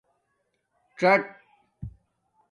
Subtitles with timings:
[0.99, 1.21] جݳٹ